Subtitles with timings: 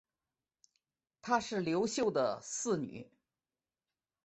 [1.21, 3.11] 她是刘秀的四女。